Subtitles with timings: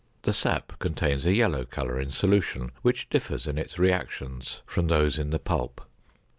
[0.23, 5.19] The sap contains a yellow color in solution which differs in its reactions from those
[5.19, 5.79] in the pulp.